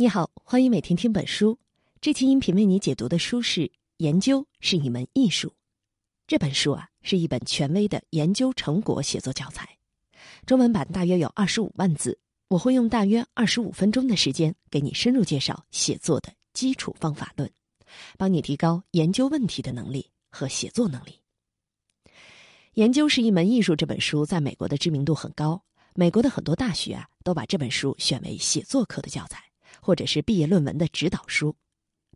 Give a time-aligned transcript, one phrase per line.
[0.00, 1.58] 你好，欢迎每天听本书。
[2.00, 3.62] 这期音频为你解读的书是
[3.96, 5.48] 《研究是一门艺术》。
[6.28, 9.68] 这本书啊，是一本权威的研究成果写作教材，
[10.46, 12.16] 中文版大约有二十五万字。
[12.46, 17.50] 我会用大约二十五分钟的时间，给你深入介绍写作的基础方法论，
[18.16, 21.20] 帮你提高研究问题的能力和写作能力。
[22.74, 25.64] 《研究是一门艺术》这本书在美国的知名度很高，
[25.96, 29.42] 美国的很多大学啊，都把这本书选为写作课的教材。
[29.80, 31.54] 或者是毕业论文的指导书，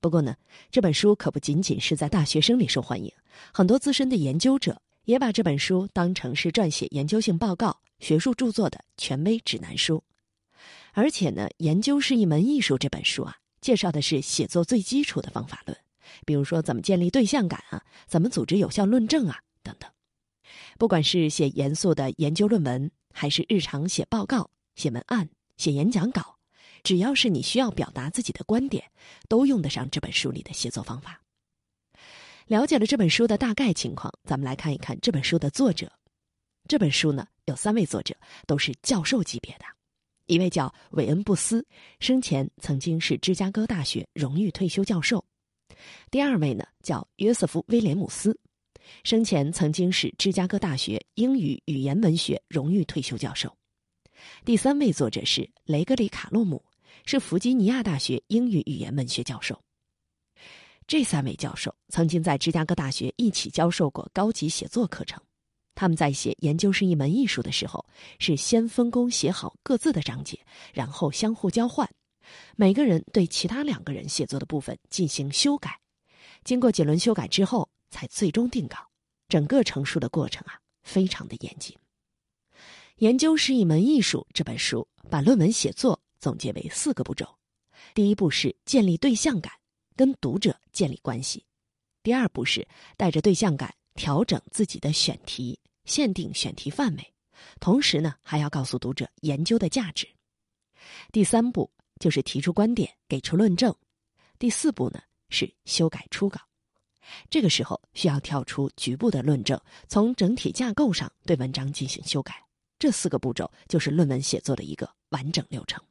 [0.00, 0.36] 不过呢，
[0.70, 3.12] 这本书可不仅仅是在大学生里受欢迎，
[3.52, 10.02] 很多资深的研究者也把这本书当成是撰写研究性报告、学术著作的权威指南书。
[10.92, 15.76] 而且呢，《研究是一门艺术》这本书啊，介绍的是写作最基础的方法论，
[16.26, 19.90] 比如说怎么建立对象感啊，怎么组织有效论证啊等等。
[20.78, 26.31] 不管是写严肃的研究论文，还是日常写报告、写文案、写演讲稿。
[26.82, 28.84] 只要是你需要表达自己的观点，
[29.28, 31.20] 都用得上这本书里的写作方法。
[32.46, 35.90] 了解了这本书的大概情况，咱们来看一看这本书的作者。
[36.68, 39.64] 这本书呢有三位作者，都是教授级别的。
[40.26, 41.66] 一位叫韦恩·布斯，
[42.00, 45.18] 生前曾经是芝加哥大学荣誉退休教授；
[46.10, 48.38] 第二位呢叫约瑟夫·威廉姆斯，
[49.04, 53.48] 生前曾经是芝加哥大学英语语言文学荣誉退休教授；
[54.44, 56.62] 第三位作者是雷格里·卡洛姆。
[57.04, 59.60] 是弗吉尼亚大学英语语言文学教授。
[60.86, 65.22] 这三位教授曾经在芝加哥大学一起教授过高级写作课程。
[65.74, 67.86] 他们在写《研究是一门艺术》的时候，
[68.18, 70.38] 是先分工写好各自的章节，
[70.74, 71.88] 然后相互交换，
[72.56, 75.80] 每个人对其他两个人写作的部分进行修改，
[76.44, 78.76] 经过几轮修改之后，才最终定稿。
[79.28, 81.74] 整个成书的过程啊，非常的严谨。
[82.98, 86.01] 《研究是一门艺术》这本书把论文写作。
[86.22, 87.26] 总结为四个步骤：
[87.94, 89.52] 第一步是建立对象感，
[89.96, 91.44] 跟读者建立关系；
[92.00, 97.12] 第二步是带着对象感调整自己的选题，限定选题范围，
[97.58, 100.06] 同时呢还要告诉读者研究的价值；
[101.10, 101.68] 第三步
[101.98, 103.72] 就是提出观点，给出论证；
[104.38, 106.40] 第四步呢是修改初稿。
[107.28, 112.40] 这个时候需要跳出局部的论证，从整体架构上对文章进行修改。
[112.78, 115.82] 这四个步骤就是论文写作的一个完整流程。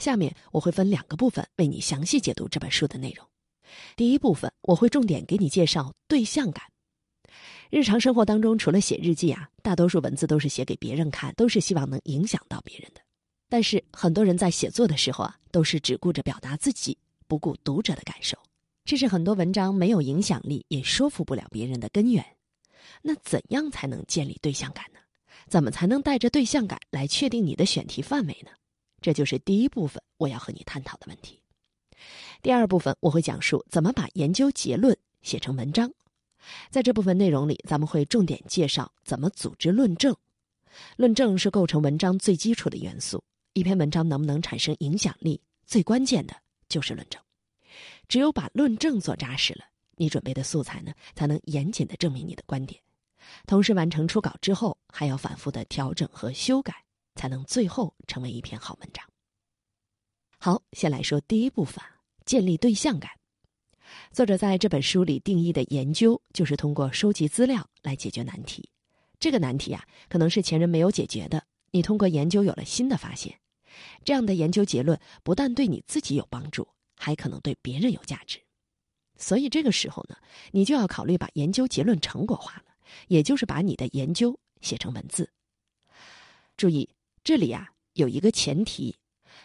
[0.00, 3.24] 下面我会分两个部分为你详细解读这本书的内容。
[3.94, 6.64] 第一部分，我会重点给你介绍对象感。
[7.70, 13.00] 日常生活当中，除了写日记啊，大多数文字都是写给别人看，都是希望能影响到别人的。
[13.48, 16.96] 但是很多人在写作的时候啊，都是只顾着表达自己，
[17.28, 18.38] 不顾读者的感受，
[18.86, 22.24] 这是很多文章没有影响力，也说服不了别人的根源。
[23.02, 24.98] 那怎样才能建立对象感呢？
[25.46, 28.50] 怎么才能带着对象感来确定你的选题范围呢？
[29.00, 31.40] 这就是第一部分我要和你探讨的问题。
[32.42, 35.92] 第二部分我会讲述怎么把研究结论写成文章。
[36.70, 40.16] 在这部分内容里，咱们会重点介绍怎么组织论证。
[40.96, 43.22] 论证是构成文章最基础的元素。
[43.52, 46.34] 一篇文章能不能产生影响力，最关键的
[46.68, 47.20] 就是论证。
[48.08, 49.64] 只有把论证做扎实了，
[49.96, 52.80] 你准备的素材呢，才能严谨的证明你的观点。
[53.46, 56.74] 同时，完成初稿之后，还要反复的调整和修改。
[57.14, 59.04] 才能最后成为一篇好文章。
[60.38, 61.84] 好，先来说第一部分，
[62.24, 63.10] 建立对象感。
[64.12, 68.70] 作者在这本书里定义的研究，就是通过收集资料来解决难题。
[69.18, 73.38] 这个难题啊，可能是前人没有解决的，你通过研究有了新的发现。
[74.04, 76.66] 这样的研究结论不但对你自己有帮助，
[76.96, 78.40] 还可能对别人有价值。
[79.16, 80.16] 所以这个时候呢，
[80.52, 82.72] 你就要考虑把研究结论成果化了，
[83.08, 85.30] 也就是把你的研究写成文字。
[86.56, 86.88] 注意。
[87.22, 88.96] 这里啊有一个前提，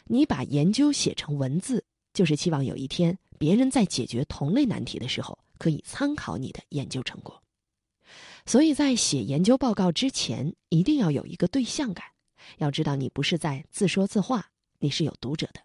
[0.06, 7.42] 你把研究写成文字，就是期望有一天别人在解决同类难题的时候可以参考你的研究成果。
[8.46, 12.06] 所以在写研究报告之前，一定要有一个对象感，
[12.60, 14.50] 要知道你不是在自说自话，
[14.80, 15.60] 你是有读者的。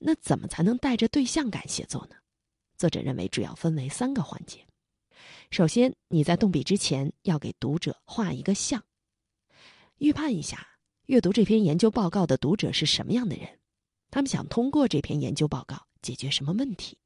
[0.00, 2.16] 那怎么才能带着对象感写作呢？
[2.76, 4.66] 作者认为主要分为三个环节。
[5.50, 8.82] 首先，你在动笔之前要给读者画一个像，
[9.98, 10.66] 预判一下。
[11.06, 13.48] 阅读这篇研究报告的读者是什么样的人？
[14.10, 16.96] 他们想通过这篇研究报告解决什么问题？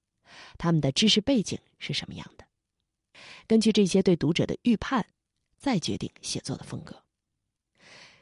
[0.58, 2.44] 他们的知识背景是什么样的？
[3.46, 5.06] 根据这些对读者的预判，
[5.58, 7.02] 再决定写作的风格。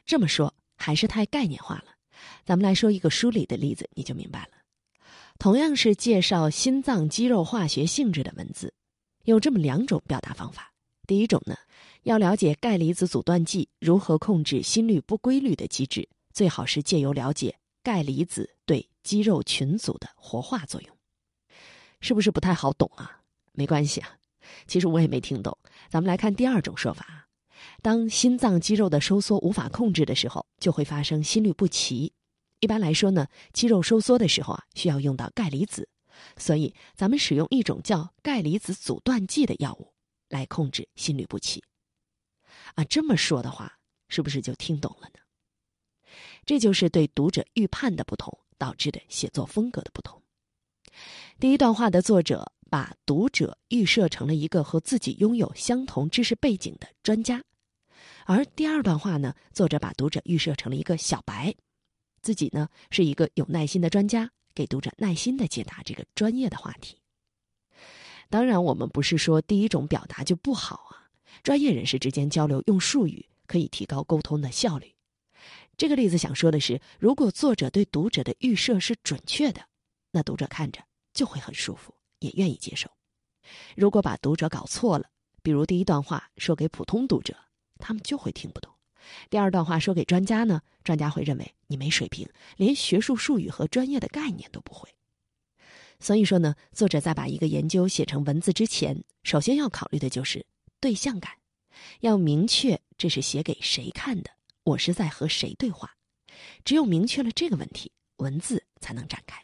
[0.07, 1.97] 这么说还是太概念化了，
[2.45, 4.51] 咱们来说一个书里的例子，你就明白了。
[5.41, 8.73] 同样是介绍心脏肌肉化学性质的文字，
[9.25, 10.73] 有这么两种表达方法。
[11.09, 11.57] 第一种呢？
[12.05, 20.97] 要了解钙离子阻断剂如何控制心律不规律的机制，最好是借由了解钙离子对肌肉群组的活化作用。
[22.01, 23.23] 是不是不太好懂啊？
[23.53, 24.19] 没关系啊，
[24.67, 25.57] 其实我也没听懂。
[25.89, 27.27] 咱们来看第二种说法：
[27.81, 32.13] 当心脏肌肉的收缩无法控制的时候，就会发生心律不齐。
[32.61, 35.89] 一般来说呢，肌肉收缩的时候啊，需要用到钙离子，
[36.37, 39.95] 所以咱们使用一种叫钙离子阻断剂的药物
[40.29, 41.65] 来控制心律不齐。
[42.75, 43.79] 啊，这么说的话，
[44.09, 45.21] 是不是就听懂了呢？
[46.45, 50.23] 这就是对读者预判的不同导致的写作风格的不同。
[51.39, 57.43] 第一段话的作者把读者预设成了一个和自己拥有相同知识背景的专家，
[58.27, 61.55] 而第二段话呢，作者把读者预设成了一个小白，
[62.23, 66.99] 自己呢是一个有耐心的专家，给读者耐心的解答这个专业的话题。
[68.31, 71.04] 当然，我们不是说第一种表达就不好啊，
[71.43, 74.95] 专业人士之间交流用术语可以提高沟通的效率。
[75.77, 79.61] 这个例子想说的是，如果作者对读者的预设是准确的。
[80.13, 80.81] 那读者看着
[81.13, 82.89] 就会很舒服，也愿意接受。
[83.75, 85.11] 如果把读者搞错了，
[85.43, 87.37] 比如第一段话说给普通读者，
[87.79, 88.71] 他们就会听不懂；
[89.29, 94.89] 第二段话说给专家呢，专家会认为你没水平，连学术术语和专业的概念都不会。
[95.99, 100.47] 所以说呢，作者在把一个研究写成文字之前，首先要考虑的就是
[100.85, 101.33] 对象感，
[102.01, 104.31] 要明确这是写给谁看的，
[104.65, 105.97] 我是在和谁对话。
[106.63, 109.43] 只有明确了这个问题，文字才能展开。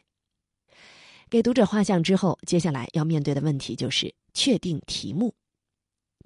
[1.31, 5.35] 给读者画像之后，接下来要面对的问题就是确定题目。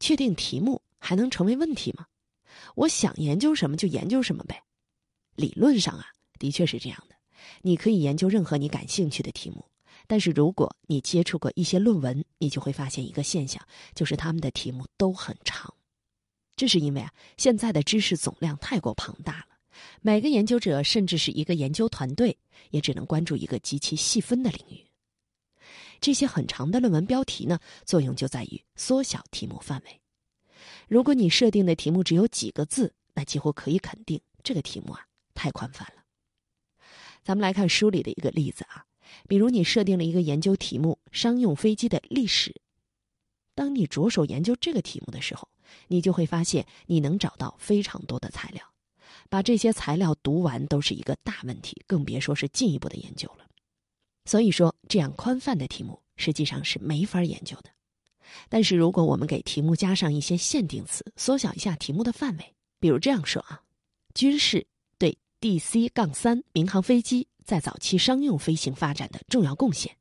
[0.00, 2.08] 确定题目还能成为问题吗？
[2.75, 4.64] 我想研究什么就研究什么呗。
[5.37, 6.06] 理论上啊，
[6.40, 7.14] 的确是这样的。
[7.62, 9.64] 你可以研究任何你感兴趣的题目，
[10.06, 15.72] 但是如果你接触过一些论文，你就会发现一个现象，就是他们的题目都很长。
[16.56, 19.56] 这是因为啊，现在的知识总量太过庞大了，
[20.02, 22.38] 每个研究者甚至是一个研究团队，
[22.70, 24.86] 也只能关注一个极其细分的领域。
[26.00, 30.00] 这些很长的论文标题呢，作用就在于缩小题目范围。
[30.86, 35.00] 如果你设定的题目只有几个字，那几乎可以肯定这个题目啊
[35.34, 36.04] 太宽泛了。
[37.22, 38.84] 咱们来看书里的一个例子啊，
[39.28, 42.54] 比如你设定了一个研究题目“商用飞机的历史”，
[43.54, 45.48] 当你着手研究这个题目的时候，
[45.88, 48.64] 你就会发现你能找到非常多的材料，
[49.28, 53.46] 把这些材料读完都是一个大问题，更别说是进一步的研究了。
[54.24, 57.70] 所以说，这样宽泛的题目实际上是没法研究的。
[58.48, 63.62] 但是，如果我们给题目加上一些限定词，缩小一下题目的范围，比如这样说啊
[64.14, 64.66] ：“军事
[64.98, 69.96] 对 DC- 杠三民航飞机在早期商用飞行发展的重要贡献。”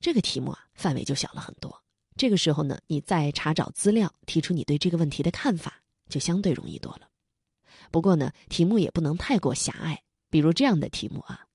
[0.00, 1.82] 这个题目啊，范围就小了很多。
[2.16, 7.08] 这个时候呢，你再查找资料，提出你对这个问题的看法，就相对容易多了。
[7.90, 11.46] 不过呢，题目也不能太过狭隘，比如这样的题目啊。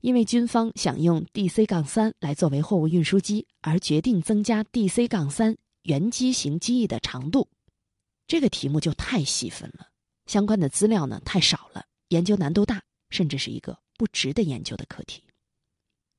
[0.00, 7.48] 因为军方想用 DC- 杠三来作为货物运输机，而决定增加 DC- 杠三原机型机翼的长度，
[8.26, 9.88] 这个题目就太细分了，
[10.26, 15.22] 相关的资料呢太少了，研究难度大，甚至是一个不值得研究的课题。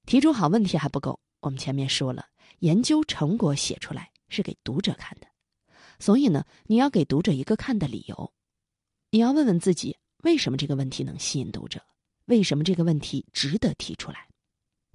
[0.06, 2.28] 提出好问题还不够，我们前面说了，
[2.60, 5.28] 研究成果写出来是给读者看的，
[6.00, 8.34] 所以呢，你要给读者一个看的理由，
[9.12, 11.82] 你要问问自己，为什么这个问题能吸引读者。
[12.26, 14.28] 为什么这个问题值得提出来？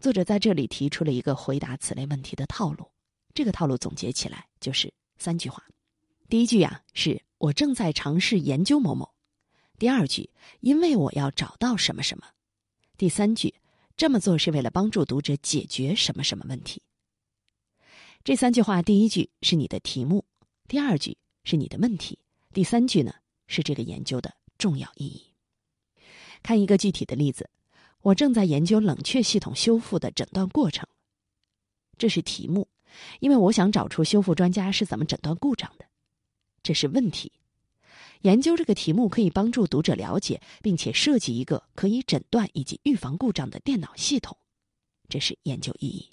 [0.01, 2.91] 作者在这里提出了一个回答此类问题的套路。
[3.35, 5.65] 这个套路总结起来就是三句话：
[6.29, 9.07] 第一句呀，是我正在尝试研究某某；
[9.79, 10.31] 第二句，
[10.61, 12.25] 因为我要找到什么什么；
[13.03, 13.53] 第三句，
[13.97, 16.81] 这么做是为了帮助读者解决什么什么问题。
[18.23, 20.25] 这三句话，第一句是你的题目，
[20.69, 22.21] 第二句是你的问题，
[22.55, 23.13] 第三句呢
[23.49, 25.35] 是这个研究的重要意义。
[26.45, 27.51] 看一个具体的例子，
[28.03, 30.87] 我正在研究冷却系统修复的诊断过程。
[31.99, 32.69] 这是题目，
[33.19, 35.87] 因为我想找出修复专家是怎么诊断故障的。
[36.63, 37.33] 这是问题，
[38.23, 44.37] 研究这个题目可以帮助读者了解并且设计一个可以诊断以及预防故障的电脑系统。
[45.09, 46.09] 这是研究意义。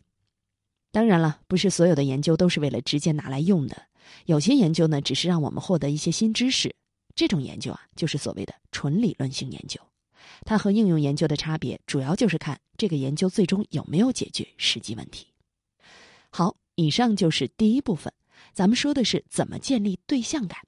[0.91, 3.83] 当然了，不是所有的研究都是为了直接拿来用的，
[4.25, 6.75] 有些研究呢只是让我们获得一些新知识。
[7.15, 9.79] 这种研究啊，就是所谓的纯理论性研究。
[10.45, 15.27] 它和应用研究的差别，主要就是看这个研究最终有没有解决实际问题。
[16.31, 18.11] 好，以上就是第一部分，
[18.53, 20.59] 咱们说的是怎么建立对象感。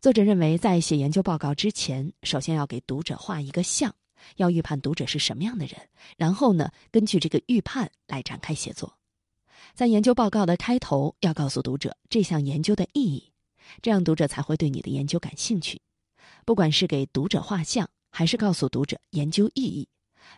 [0.00, 3.94] 作者认为，在写研究报告之前，首先要给读者画一个像，
[4.36, 5.76] 要预判读者是什么样的人，
[6.16, 8.96] 然后呢，根据这个预判来展开写作。
[9.74, 13.30] 在研究报告的开头，要告诉读者这项研究的意义，
[13.82, 15.80] 这样读者才会对你的研究感兴趣。
[16.44, 19.88] 不管是给读者画像，还是告诉读者研究意义，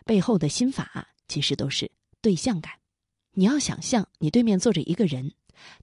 [0.05, 1.89] 背后的心法其实都是
[2.21, 2.73] 对象感。
[3.31, 5.33] 你要想象你对面坐着一个人，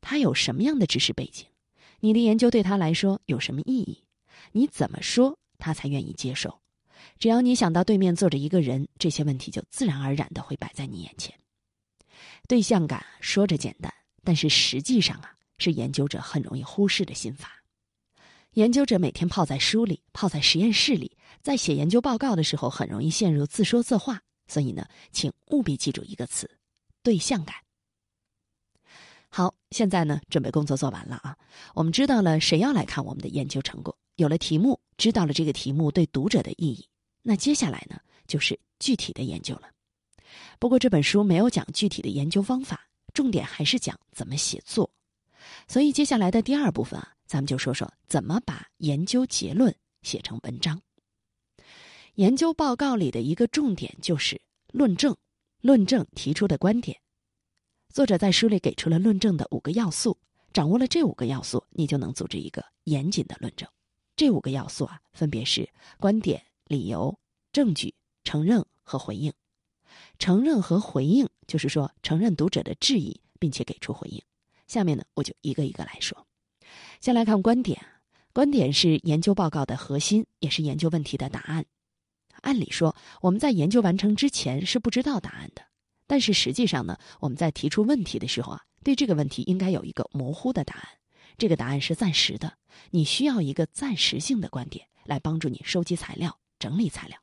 [0.01, 1.47] 他有什么样的知识背景，
[2.01, 4.05] 你的研究对他来说有什么意义，
[4.53, 6.61] 你怎么说他才愿意接受？
[7.19, 11.35] 只要你想到对面坐着一个人，这些问题就自然而然的会摆在你眼前。
[12.49, 13.93] 对象感说着简单，
[14.25, 17.63] 但是实际上啊，是研究者很容易忽视的心法。
[18.55, 24.21] 研究者每天泡在书里，泡在实验室里，在写研究报告的时候，很容易陷入自说自话。
[24.49, 26.51] 所以呢，请务必记住一个词：
[27.03, 27.55] 对象感。
[29.33, 31.37] 好，现在呢，准备工作做完了啊。
[31.75, 36.89] 我们知道了谁要来看我们的研究成果，有了题目，知道了这个题目对读者的意义。
[37.23, 39.71] 那接下来呢，就是具体的研究了。
[40.59, 44.91] 不过这本书没有讲具体的研究方法，重点还是讲怎么写作。
[45.69, 50.83] 所以接下来的第二部分啊，咱们就说说怎么把研究结论写成文章。
[52.17, 54.41] 研究报告里的一个重点就是
[54.73, 55.17] 论证，
[55.61, 57.01] 论证提出的观点。
[57.93, 60.17] 作者在书里给出了论证的五个要素，
[60.53, 63.69] 掌握了这五个要素，你就能组织一个严谨的论证。
[64.15, 65.69] 这五个要素啊，分别是
[65.99, 67.19] 观点、理由、
[67.51, 67.93] 证据、
[68.23, 69.33] 承认和回应。
[70.21, 74.23] 承认和回应，就是说承认读者的质疑，并且给出回应。
[74.69, 76.29] 下面呢，我就一个一个来说。
[77.01, 77.85] 先来看观点，
[78.33, 81.67] 观点是研究报告的核心，也是研究问题的答案。
[82.43, 85.63] 按理说，我们在研究完成之前是不知道答案的，
[86.11, 90.89] 但是实际上呢，我们在提出问题的时候啊，对这个问题应该有一个模糊的答案。
[91.39, 92.55] 这个答案是暂时的，
[92.91, 97.17] 你需要一个暂时性的观点来帮助你收集材料、整理材料。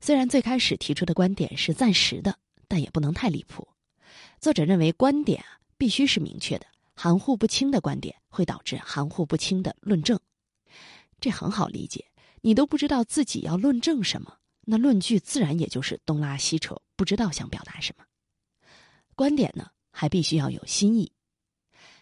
[0.00, 2.36] 虽然最开始提出的观点是暂时的，
[2.66, 3.68] 但也不能太离谱。
[4.40, 10.18] 作者认为，观点啊必须是明确的，含糊不清的观点会导致含糊不清的论证。
[11.20, 12.06] 这很好理解，
[12.40, 18.04] 你都不知道自己要论证什么，那论据自然也就是东拉西扯，不知道想表达什么。
[19.14, 21.12] 观点呢，还必须要有新意。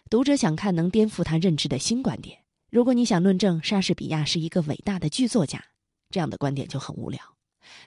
[0.09, 2.43] 读者想看能颠覆他认知的新观点。
[2.69, 5.63] 如果你想论证莎士比亚是一个伟大的剧作家，
[6.09, 7.21] 这样的观点就很无聊。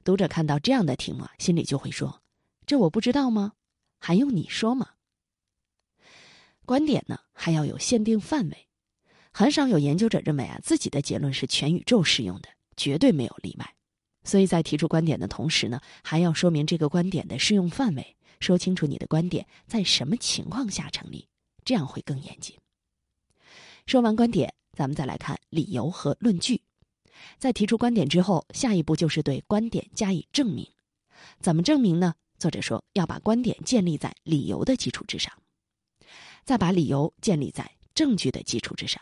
[0.05, 2.23] 读者看到这样的题目啊，心里就会说
[2.67, 3.53] ：“这我不知道吗？
[3.99, 4.91] 还用你说吗？”
[6.65, 8.69] 观点呢，还要有限定范围。
[9.33, 13.76] 很少有研究者认为啊，自己的结论是全宇宙适用的，绝对没有例外。
[14.27, 21.29] 所以在提出观点的同时呢，还要说明这个观点的适用范围，说清楚你的观点在什么情况下成立，
[21.65, 22.59] 这样会更严谨。
[23.87, 26.61] 说完观点，咱们再来看理由和论据。
[27.39, 30.69] 在提出观点之后，下一步就是对观点加以证明。
[31.41, 32.15] 怎么证明呢？
[32.39, 35.33] 作者说要把观点建立在理由的基础之上，
[36.45, 39.01] 再把理由建立在证据的基础之上。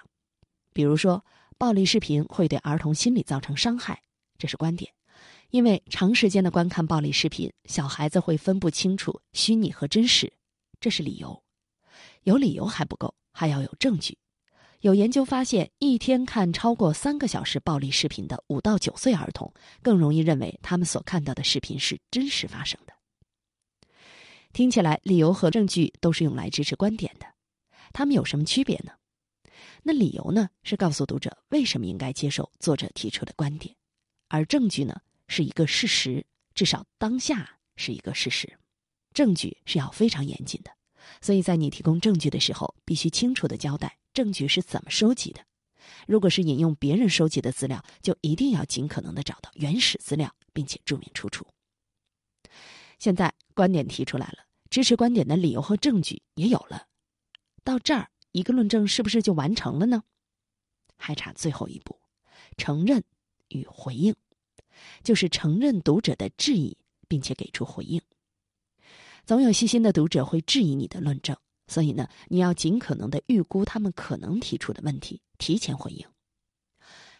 [0.72, 1.24] 比如说，
[1.58, 4.02] 暴力视频会对儿童心理造成伤害，
[4.38, 4.92] 这是观点，
[5.54, 10.32] 因为长时间的观看暴力视频，小孩子会分不清楚虚拟和真实，
[10.80, 11.44] 这是理由。
[12.25, 14.18] 有理由还不够，还要有证据。
[14.80, 22.92] 有研究发现，一天看超过三个小时暴力视频的五到九岁儿童，更容易认为他们所看到的视频是真实发生的。
[24.52, 27.26] 听起来，理由和证据都是用来支持观点的，
[27.92, 28.90] 他们有什么区别呢？
[29.84, 33.73] 那理由呢，是告诉读者为什么应该接受作者提出的观点，
[34.26, 35.00] 而证据呢，
[35.36, 36.24] 是一个事实，
[36.54, 38.56] 至少当下是一个事实。
[39.12, 40.70] 证据是要非常严谨的，
[41.20, 43.98] 所以在你提供证据的时候，必须清楚的交代。
[44.12, 45.44] 证据是怎么收集的？
[46.06, 51.44] 如果是引用别人收集的资料，就一定要尽可能的找到原始资料，并且注明出处。
[53.00, 56.86] 现在观点提出来了，支持观点的理由和证据也有了，
[57.64, 60.04] 到这儿一个论证是不是就完成了呢？
[60.96, 61.98] 还差最后一步，
[62.56, 63.02] 承认
[63.48, 64.14] 与回应，
[65.02, 66.76] 就是承认读者的质疑，
[67.08, 68.00] 并且给出回应。
[69.26, 71.36] 总有细心的读者会质疑你的论证。
[71.66, 76.06] 所以呢，你要尽可能的预估他们可能提出的问题，提前回应。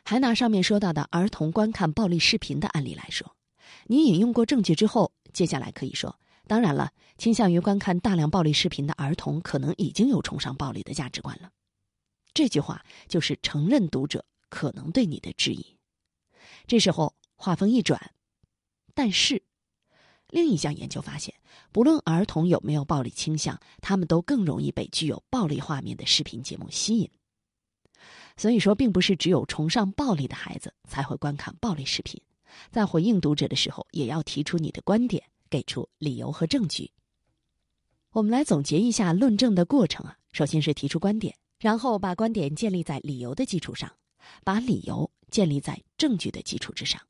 [0.05, 3.35] 还拿上面说到的儿童观看暴力视频的案例来说，
[3.87, 11.51] 你引用过证据之后，接下来可以说：当然了，倾向于观看大量暴力视频的儿童，可能已经有崇尚暴力的价值观了。
[12.35, 15.65] 这句话就是承认读者可能对你的质疑。
[16.67, 18.13] 这时候话锋一转，
[18.95, 19.43] 但是。
[20.31, 21.33] 另一项研究发现，
[21.71, 27.09] 不论儿童有没有暴力倾向，他们都更容易被具有暴力画面的视频节目吸引。
[28.37, 32.21] 所以说，并不是只有崇尚暴力的孩子才会观看暴力视频。
[32.73, 36.91] 在回应读者的时候，也要提出你的观点，给出理由和证据。
[38.11, 43.93] 我们来总结一下论证的过程啊，首先是提出观点，然后把观点建立在理由的基础上，
[44.43, 47.01] 把理由建立在证据的基础之上，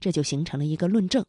[0.00, 1.24] 这就形成了一个论证。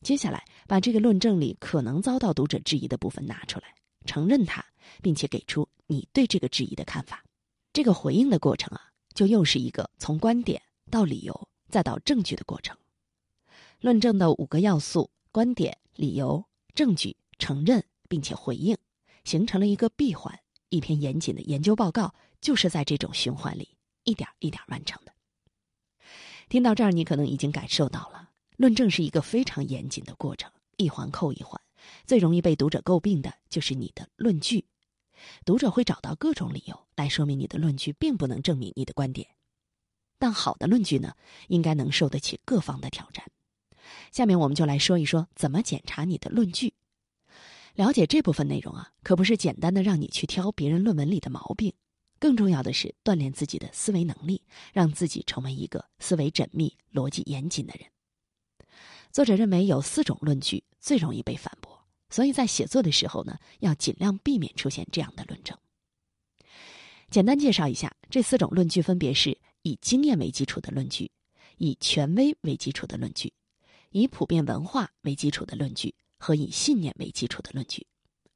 [0.00, 3.74] 接下来把这个论证里可能遭到读者质疑的部分拿出来，
[4.06, 4.64] 承认它，
[5.02, 7.24] 并且给出你对这个质疑的看法。
[7.72, 12.76] 这个回应的过程啊，就又是一个从观点到理由再到证据的过程。
[13.80, 18.76] 论证的五个要素：观点、理由、证据、承认，并且回应，
[19.24, 20.38] 形成了一个闭环。
[20.70, 25.12] 一篇严谨的研究报告就是在这种循环里一点一点完成的。
[26.48, 31.60] 听到这儿，你可能已经感受到了，论证是一个非常严谨的过程，一环扣一环。
[32.06, 34.64] 最容易被读者诟病的就是你的论据，
[35.44, 39.28] 读者会找到各种理由来说明你的论据并不能证明你的观点。
[40.18, 41.14] 但好的论据呢，
[41.48, 43.24] 应该能受得起各方的挑战。
[44.10, 46.72] 下面我们就来说一说怎么检查你的论据。
[47.74, 51.72] 了解这部分内容啊，可不是简单的让你去挑别人论文里的毛病，
[52.18, 57.88] 更重要的是锻炼自己的思维能力，让自己成为一个思维缜密、逻辑严谨的人。
[59.10, 65.56] 作者认为有四种论据最容易被反驳，所以在写作的时候呢，要尽量避免出现这样的论证。
[67.10, 71.10] 简单介绍一下，这四种论据分别是以经验为基础的论据、
[71.56, 73.32] 以权威为基础的论据、
[73.90, 75.94] 以普遍文化为基础的论据。
[76.20, 77.86] 和以信念为基础的论据，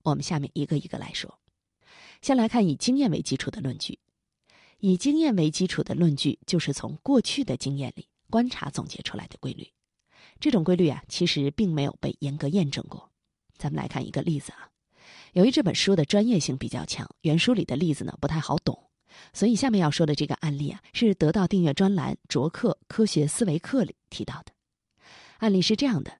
[0.04, 1.41] 我们下面一个一个来说。
[2.22, 3.98] 先来看以经验为基础的论据。
[4.78, 9.68] 以经验为基础的论据，就是从过去的经验里观察总结出来的规律。
[10.40, 13.10] 这种规律啊，其实并没有被严格验证过。
[13.56, 14.70] 咱们来看一个例子啊。
[15.34, 18.90] 由于这本书的专业性比较强，原书里的例子呢不太好懂，
[19.32, 24.52] 所以下面要说的这个案例啊，是得到订阅专栏卓克科学思维课里提到的。
[25.38, 26.18] 案例是这样的。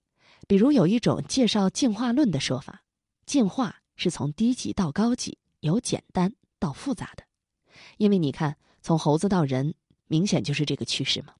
[0.49, 2.83] 比如有一种介绍进化论的说法，
[3.27, 7.25] 进化是从低级到高级，由简单到复杂的。
[7.97, 9.75] 因为你看，从猴子到人，
[10.07, 11.35] 明显就是这个趋势嘛。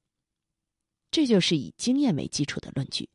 [1.11, 3.07] 这就是以经验为基础的论据。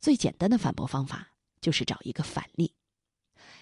[0.00, 1.28] 最简单的反驳方法
[1.60, 2.72] 就是找一个反例。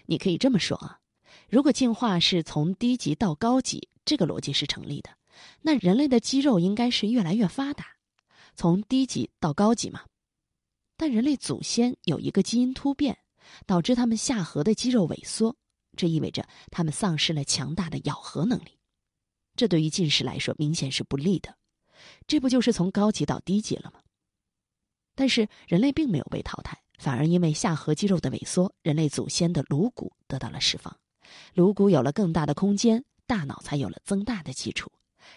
[0.07, 1.01] 你可以这么说啊：
[1.49, 5.11] 如果进化是从低级到高级，这个逻辑是成立的，
[5.61, 7.87] 那人类的肌肉应该是越来越发达，
[8.55, 10.05] 从低级到高级嘛。
[10.97, 13.19] 但人类祖先有一个基因突变，
[13.67, 15.57] 导致他们下颌的肌肉萎缩，
[15.97, 18.79] 这意味着他们丧失了强大的咬合能力。
[19.55, 21.57] 这对于进食来说明显是不利的，
[22.27, 24.01] 这不就是从高级到低级了吗？
[25.15, 30.97] 但是人类并没有被淘汰，反而因为下颌肌肉的萎缩，人类祖先的颅骨得到了释放，
[31.53, 34.91] 颅骨有了更大的空间，大脑才有了增大的基础，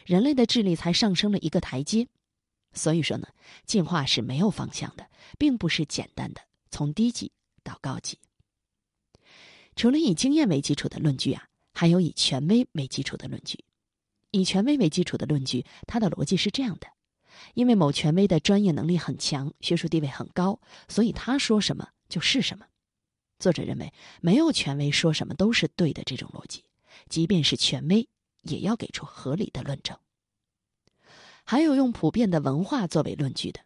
[0.06, 2.08] 人类的智力才上升了一个台阶。
[2.72, 3.28] 所以说呢，
[3.65, 5.06] 进化是没有方向的，
[5.38, 6.41] 并不是简单的
[6.72, 8.18] 从低级到高级。
[9.75, 13.63] 除了以经验为基础的论据啊，还有以权威为基础的论据。
[14.31, 16.88] 以权威为基础的论据，它的逻辑是这样的：
[17.53, 22.65] 因为某权威的专业能力很强，学术地位很高，所以他说什么就是什么。
[23.38, 26.63] 作者认为，没有权威说什么都是对的这种逻辑，
[27.09, 28.07] 即便是权威，
[28.43, 29.97] 也要给出合理的论证。
[31.43, 33.59] 还有用普遍的文化作为论据的，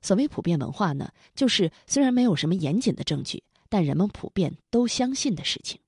[0.00, 5.80] 所谓普遍文化呢，就是虽然没有什么严谨的证据，但人们普遍都相信的事情。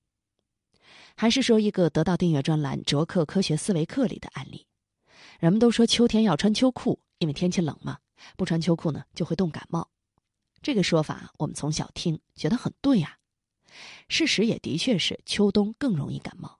[1.15, 4.67] 还是说一个得到订阅专栏卓克科学思维课里的案例，
[5.39, 7.99] 人们都说秋天要穿秋裤，因为天气冷嘛，
[8.37, 9.89] 不穿秋裤呢就会冻感冒。
[10.61, 13.17] 这个说法我们从小听，觉得很对呀。
[14.07, 16.59] 事实也的确是秋冬更容易感冒，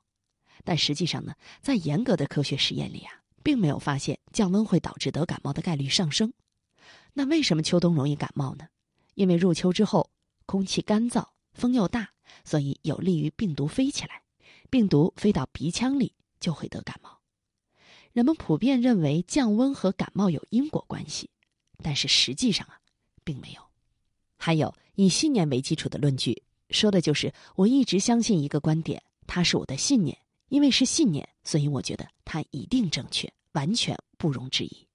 [0.63, 3.13] 但实际上呢，在严格的科学实验里啊。
[3.41, 6.33] 并没有发现降温会导致得感冒的概率上升，
[7.13, 8.67] 那为什么秋冬容易感冒呢？
[9.15, 10.11] 因为入秋之后
[10.49, 12.09] 空气干燥，风又大，
[12.43, 14.23] 所以有利于病毒飞起来，
[14.71, 17.19] 病毒飞到鼻腔里就会得感冒。
[18.13, 21.29] 人们普遍认为降温和感冒有因果关系，
[21.83, 22.81] 但是实际上啊，
[23.23, 23.61] 并没有。
[24.37, 30.17] 还有以信念为基础的论据，说的就是我一直相信一个观点，它是我的信念。
[30.47, 34.87] 因为是信念，所以我觉得它一定正确，完全不容置疑。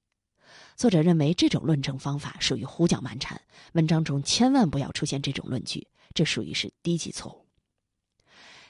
[0.76, 3.40] 作者认为这种论证方法属于胡搅蛮缠，
[3.72, 7.44] 文章中千万不要出现这种论据，这属于是低级错误。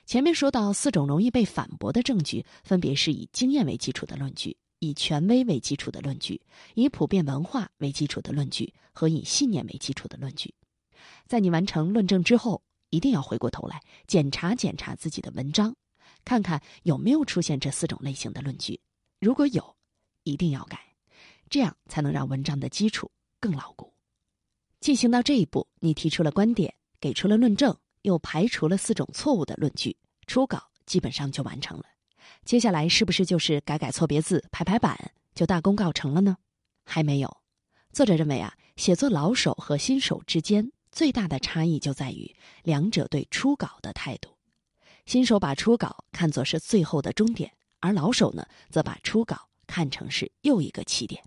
[0.04, 6.42] 前面说到四种容易被反驳的证据，分别是以经验为基础的论据、以权威为基础的论据、
[6.74, 10.54] 以普遍文化为基础的论据和以信念为基础的论据。
[11.26, 15.74] 在你完成论证之后，一定要回过头来检查检查自己的文章。
[16.22, 18.80] 看看有没有出现这四种类型的论据，
[19.20, 19.76] 如果有，
[20.22, 20.93] 一定要改，
[21.54, 23.94] 这样才能让文章的基础更牢固。
[24.80, 31.84] 进行到这一步，你提出了观点，给出了论证，又排除了四种错误的论据，初稿基本上就完成了。
[32.44, 34.98] 接下来是不是就是改改错别字、排排版，
[35.32, 36.36] 就大功告成了呢？
[36.84, 37.36] 还没有。
[37.92, 44.28] 作者认为啊，写作老手和新手之间最大的差异就在于两者对初稿的态度。
[45.06, 51.22] 新手把初稿看作是最后的终点，而老手呢，则把初稿看成是又一个起点。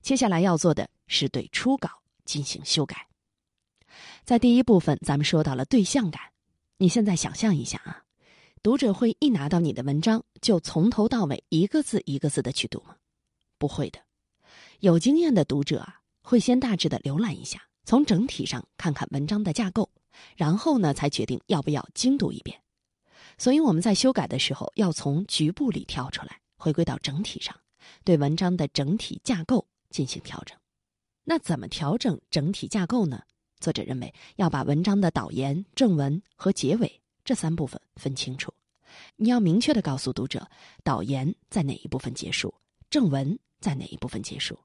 [0.00, 1.90] 接下来要做的是对初稿
[2.24, 3.06] 进行修改。
[4.24, 6.20] 在第一部分，咱们说到了对象感。
[6.78, 8.02] 你现在想象一下啊，
[8.62, 12.96] 读者会一拿到你的文章就从头到尾一个字一个字的去读吗？
[13.58, 13.98] 不会的。
[14.80, 19.88] 有经验的读者啊，会先大致的浏览一下，从整体上看看文章的架构，
[20.36, 22.60] 然后呢，才决定要不要精读一遍。
[23.38, 27.58] 所以我们在修改的时候，要从局部里跳出来，回归到整体上，
[28.04, 30.56] 对文章的整体架构进行调整。
[31.24, 33.22] 那怎么调整整体架构呢？
[33.58, 38.52] 作者认为要把文章的导言、正文和结尾这三部分分清楚。
[39.16, 40.48] 你要明确的告诉读者，
[40.84, 42.54] 导言在哪一部分结束，
[42.90, 44.58] 正文在哪一部分结束。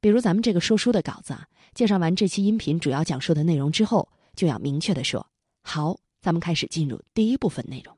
[0.00, 5.24] 比如咱们这个说书的稿子啊，介绍完这期音频主要讲述的内容之后，就要明确的说
[5.62, 7.96] ：“好，咱们开始进入第一部分内容。”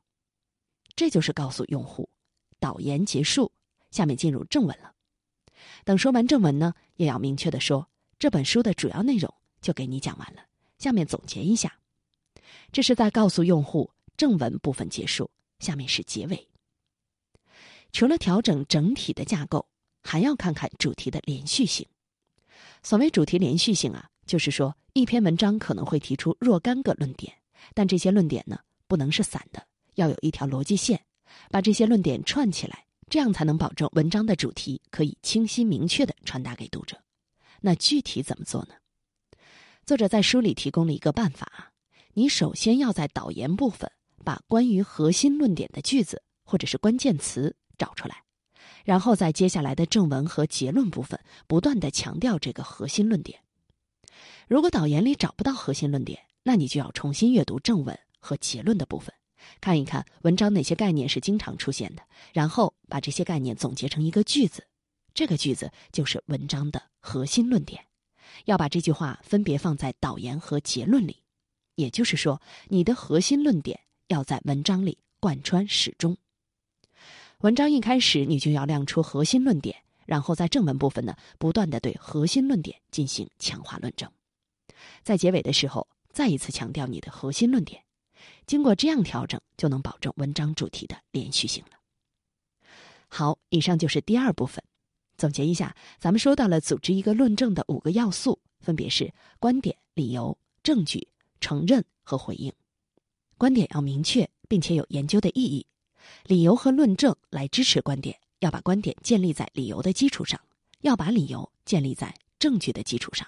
[0.96, 2.08] 这就是告诉用户，
[2.58, 3.50] 导言结束，
[3.94, 4.92] 下面进入正文了。
[5.84, 10.42] 等说完正文呢，也要明确的说，这本书的主要内容就给你讲完了，
[10.78, 11.72] 下面总结一下。
[12.72, 15.30] 这是在告诉用户，正文部分结束，
[15.60, 16.48] 下面是结尾。
[17.92, 19.64] 除了调整整体的架构，
[20.02, 21.86] 还要看看主题的连续性。
[22.82, 27.32] 所谓主题连续性啊，就是说一篇文章可能会提出若干个论点，
[27.74, 31.00] 但这些论点呢不能是散的，要有一条逻辑线，
[31.52, 37.00] 把这些论点串起来，这样才能保证文章的主题可以清晰明确的传达给读者。
[37.60, 38.74] 那具体怎么做呢？
[39.86, 41.72] 作者在书里提供了一个办法，
[42.14, 43.88] 你首先要在导言部分
[44.24, 48.24] 把关于核心论点的句子或者是关键词找出来。
[48.84, 53.38] 然后在接下来的正文和结论部分，不断的强调这个核心论点。
[54.48, 59.14] 如果导言里找不到核心论点，那你就要重新阅读正文和结论的部分，
[59.60, 62.02] 看一看文章哪些概念是经常出现的，
[62.32, 64.66] 然后把这些概念总结成一个句子。
[65.14, 67.84] 这个句子就是文章的核心论点。
[68.46, 71.22] 要把这句话分别放在导言和结论里，
[71.76, 73.78] 也就是说，你的核心论点
[74.08, 76.16] 要在文章里贯穿始终。
[77.38, 84.10] 文章一开始，你就要亮出核心论点，然后在正文部分呢，不断的对核心论点进行强化论证，
[85.04, 87.83] 在结尾的时候再一次强调你的核心论点。
[88.46, 91.78] 经过这样调整，就能保证文章主题的连续性了。
[93.08, 94.62] 好，以上就是第二部分。
[95.16, 101.06] 总结一下，咱们说到了组织一个论证的五个要素，分别是观点、理由、证据、
[101.40, 102.52] 承认和回应。
[103.38, 105.66] 观点要明确，并且有研究的意义。
[106.24, 110.40] 理由和论证来支持观点，要把观点建立在理由的基础上，
[110.80, 113.26] 要把理由建立在证据的基础上。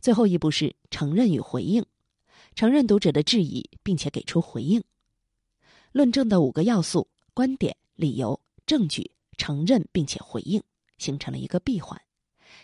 [0.00, 1.84] 最后一步是承认与回应，
[2.54, 4.82] 承认读者的质疑，并且给出回应。
[5.92, 10.62] 论证的五个要素：观点、理由、证据、承认，并且回应，
[10.98, 12.00] 形成了一个闭环。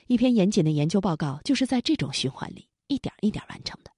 [0.07, 3.91] 一篇严谨的研究报告就是在这种循环里一点一点完成的。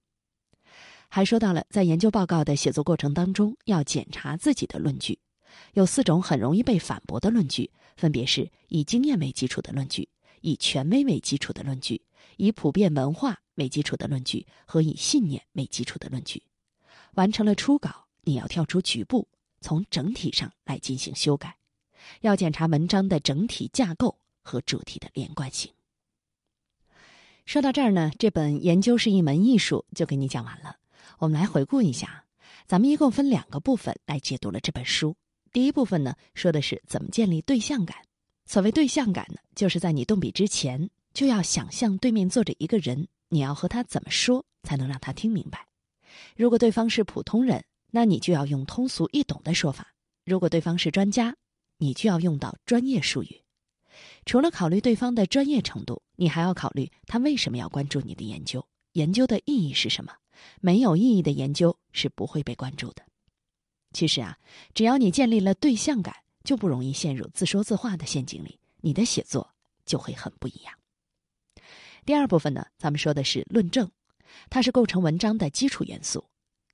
[1.09, 5.19] 还说到了，在研究报告的写作过程当中，要检查自己的论据。
[5.73, 10.09] 有四种很容易被反驳的论据，分别是以经验为基础的论据、
[10.43, 12.01] 以权威为基础的论据、
[12.37, 16.43] 以普遍文化为基础的论据和以信念为基础的论据。
[17.15, 19.29] 完成了初稿，你要跳出局部，
[19.61, 21.57] 从整体上来进行修改。
[22.23, 25.71] 要检查文章的整体架构和主题的连贯性。
[27.45, 30.77] 说到这儿呢，这本《研究是一门艺术》就给你讲完了。
[31.19, 32.25] 我们来回顾一下，
[32.67, 35.17] 咱们一共分两个部分来解读了这本书。
[35.51, 37.97] 第一部分呢，说的是怎么建立对象感。
[38.45, 45.67] 所谓对象感呢，就是在你动笔之前，就要想象对面坐着一个人，你要和他怎么说才能让他听明白。
[46.37, 49.85] 如果对方是普通人，那你就要用通俗易懂的说法；
[50.25, 51.37] 如果对方是专家，
[51.79, 53.43] 你就要用到专业术语。
[54.25, 60.13] 除了考虑对方的专业程度，你还要考虑他为什么要关注你的研究，研究的意义是什么。
[60.61, 63.03] 没有意义的研究是不会被关注的。
[63.93, 64.39] 其实啊，
[64.75, 66.15] 只要你建立了对象感，
[66.45, 69.53] 就不容易陷入自说自话的陷阱里，你的写作
[69.85, 70.73] 就会很不一样。
[72.09, 73.87] 第二部分呢，咱们说的是论证，
[74.49, 76.25] 它是构成文章的基础元素。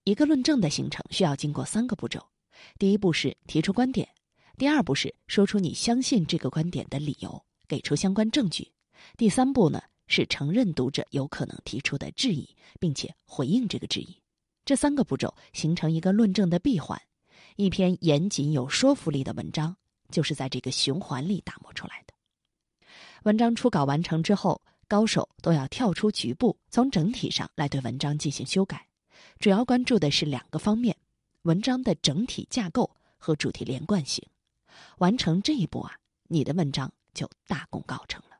[0.04, 2.24] 一个论证的形成需要经过三个步骤：
[2.78, 4.06] 第一步是提出观点；
[4.56, 8.62] 第二步是说出你相信这个观点的理由，给出相关证据；
[9.16, 9.82] 第三步呢？
[10.06, 14.16] 是承认读者有可能提出的质疑，并且回应这个质疑，
[14.64, 16.96] 这三个步骤形成一个论证的闭环。
[17.56, 19.76] 一篇严谨有说服力的文章，
[20.12, 22.14] 就是在这个循环里打磨出来的。
[23.24, 28.88] 文章初稿完成之后，高手都要跳出局部，从整体上来对文章进行修改，
[29.38, 30.96] 主要关注的是两个方面：
[31.42, 34.26] 文章的整体架构和主题连贯性。
[34.98, 38.38] 完成这一步啊，你的文章就大功告成了。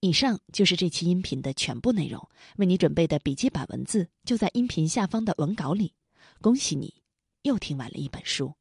[0.00, 5.94] 以上就是这期音频的全部内容，为你准备的笔记版文字就在音频下方的文稿里。
[6.40, 7.02] 恭喜你，
[7.42, 8.54] 又听完了一本书。